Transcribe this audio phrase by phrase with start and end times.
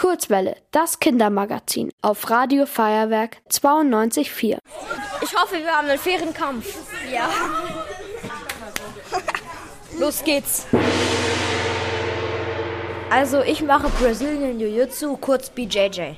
[0.00, 4.56] Kurzwelle, das Kindermagazin auf Radio Feuerwerk 92.4.
[5.20, 6.74] Ich hoffe, wir haben einen fairen Kampf.
[7.12, 7.28] Ja.
[10.00, 10.66] Los geht's.
[13.10, 16.14] Also ich mache Brazilian Jiu-Jitsu, kurz BJJ.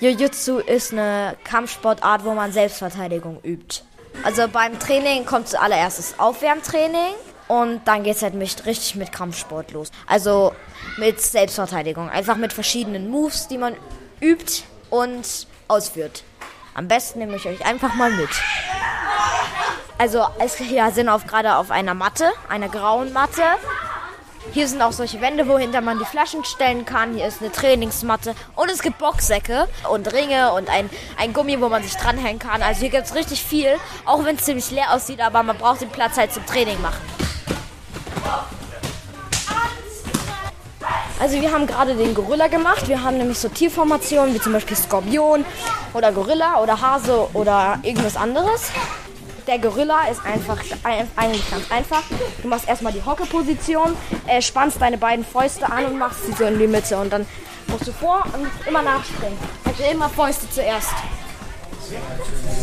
[0.00, 3.82] Jiu-Jitsu ist eine Kampfsportart, wo man Selbstverteidigung übt.
[4.24, 7.14] Also beim Training kommt zuallererst das Aufwärmtraining
[7.50, 9.90] und dann geht es halt mit, richtig mit Kampfsport los.
[10.06, 10.54] Also
[10.98, 12.08] mit Selbstverteidigung.
[12.08, 13.74] Einfach mit verschiedenen Moves, die man
[14.20, 16.22] übt und ausführt.
[16.74, 18.28] Am besten nehme ich euch einfach mal mit.
[19.98, 20.58] Also es
[20.94, 23.42] sind auf, gerade auf einer Matte, einer grauen Matte.
[24.52, 27.16] Hier sind auch solche Wände, wohinter man die Flaschen stellen kann.
[27.16, 30.88] Hier ist eine Trainingsmatte und es gibt Boxsäcke und Ringe und ein,
[31.18, 32.62] ein Gummi, wo man sich dranhängen kann.
[32.62, 33.76] Also hier gibt es richtig viel,
[34.06, 37.19] auch wenn es ziemlich leer aussieht, aber man braucht den Platz halt zum Training machen.
[41.20, 42.88] Also wir haben gerade den Gorilla gemacht.
[42.88, 45.44] Wir haben nämlich so Tierformationen wie zum Beispiel Skorpion
[45.92, 48.70] oder Gorilla oder Hase oder irgendwas anderes.
[49.46, 50.58] Der Gorilla ist einfach
[51.16, 52.02] eigentlich ganz einfach.
[52.40, 53.94] Du machst erstmal die Hockeposition,
[54.26, 57.26] äh, spannst deine beiden Fäuste an und machst sie so in die Mitte und dann
[57.66, 59.38] musst du vor und immer nachspringen.
[59.66, 60.94] Also immer Fäuste zuerst.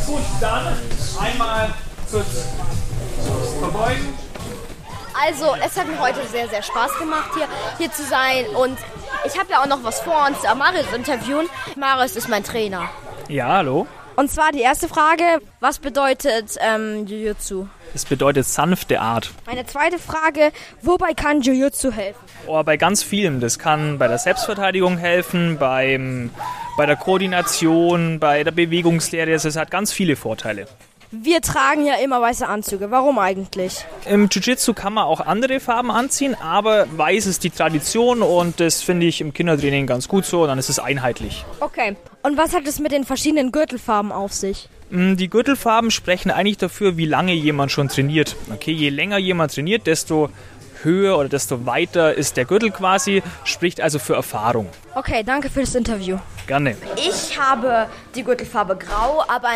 [0.08, 0.78] Gut, dann
[1.20, 1.74] einmal
[2.10, 2.48] kurz
[3.60, 4.27] verbeugen.
[5.20, 8.46] Also, es hat mir heute sehr, sehr Spaß gemacht, hier, hier zu sein.
[8.56, 8.78] Und
[9.26, 11.48] ich habe ja auch noch was vor uns, Marius interviewen.
[11.76, 12.90] Marius ist mein Trainer.
[13.28, 13.88] Ja, hallo.
[14.16, 15.24] Und zwar die erste Frage,
[15.60, 17.68] was bedeutet ähm, Jiu-Jitsu?
[17.94, 19.32] Es bedeutet sanfte Art.
[19.46, 20.52] Meine zweite Frage,
[20.82, 22.20] wobei kann Jiu-Jitsu helfen?
[22.48, 23.40] Oh, bei ganz vielem.
[23.40, 26.32] Das kann bei der Selbstverteidigung helfen, beim,
[26.78, 29.32] bei der Koordination, bei der Bewegungslehre.
[29.32, 30.68] Es hat ganz viele Vorteile.
[31.12, 32.92] Wir tragen ja immer weiße Anzüge.
[32.92, 33.86] Warum eigentlich?
[34.06, 38.82] Im Jiu-Jitsu kann man auch andere Farben anziehen, aber weiß ist die Tradition und das
[38.82, 40.46] finde ich im Kindertraining ganz gut so.
[40.46, 41.46] Dann ist es einheitlich.
[41.62, 41.96] Okay.
[42.24, 44.68] Und was hat es mit den verschiedenen Gürtelfarben auf sich?
[44.90, 48.36] Die Gürtelfarben sprechen eigentlich dafür, wie lange jemand schon trainiert.
[48.54, 50.30] Okay, je länger jemand trainiert, desto
[50.84, 54.70] höher oder desto weiter ist der Gürtel quasi, spricht also für Erfahrung.
[54.96, 56.18] Okay, danke für das Interview.
[56.48, 56.76] Gerne.
[56.96, 59.50] Ich habe die Gürtelfarbe grau, aber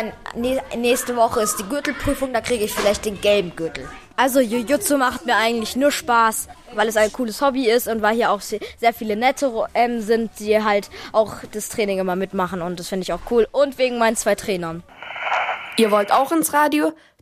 [0.76, 3.88] nächste Woche ist die Gürtelprüfung, da kriege ich vielleicht den gelben Gürtel.
[4.16, 8.14] Also Jiu-Jitsu macht mir eigentlich nur Spaß, weil es ein cooles Hobby ist und weil
[8.14, 12.78] hier auch sehr viele nette ähm, sind, die halt auch das Training immer mitmachen und
[12.78, 13.48] das finde ich auch cool.
[13.52, 14.82] Und wegen meinen zwei Trainern.
[15.78, 16.92] Ihr wollt auch ins Radio?